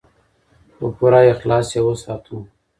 [0.77, 2.37] په پوره اخلاص یې وساتو.